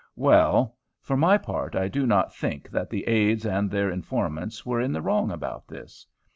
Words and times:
Well! 0.15 0.77
for 0.99 1.15
my 1.15 1.37
part 1.37 1.75
I 1.75 1.87
do 1.87 2.07
not 2.07 2.33
think 2.33 2.71
that 2.71 2.89
the 2.89 3.07
aids 3.07 3.45
and 3.45 3.69
their 3.69 3.91
informants 3.91 4.65
were 4.65 4.81
in 4.81 4.93
the 4.93 5.01
wrong 5.03 5.29
about 5.29 5.67
this. 5.67 6.07